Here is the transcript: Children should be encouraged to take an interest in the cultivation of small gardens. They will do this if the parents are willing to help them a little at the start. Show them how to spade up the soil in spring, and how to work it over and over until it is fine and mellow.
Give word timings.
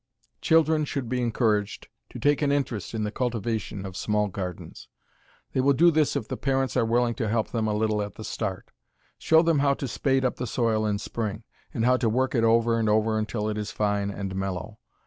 Children 0.41 0.85
should 0.85 1.09
be 1.09 1.21
encouraged 1.21 1.87
to 2.09 2.17
take 2.17 2.41
an 2.41 2.51
interest 2.51 2.95
in 2.95 3.03
the 3.03 3.11
cultivation 3.11 3.85
of 3.85 3.95
small 3.95 4.29
gardens. 4.29 4.87
They 5.53 5.61
will 5.61 5.73
do 5.73 5.91
this 5.91 6.15
if 6.15 6.27
the 6.27 6.37
parents 6.37 6.75
are 6.75 6.83
willing 6.83 7.13
to 7.13 7.29
help 7.29 7.51
them 7.51 7.67
a 7.67 7.75
little 7.75 8.01
at 8.01 8.15
the 8.15 8.23
start. 8.23 8.71
Show 9.19 9.43
them 9.43 9.59
how 9.59 9.75
to 9.75 9.87
spade 9.87 10.25
up 10.25 10.37
the 10.37 10.47
soil 10.47 10.87
in 10.87 10.97
spring, 10.97 11.43
and 11.71 11.85
how 11.85 11.97
to 11.97 12.09
work 12.09 12.33
it 12.33 12.43
over 12.43 12.79
and 12.79 12.89
over 12.89 13.15
until 13.19 13.47
it 13.47 13.59
is 13.59 13.69
fine 13.69 14.09
and 14.09 14.35
mellow. 14.35 14.79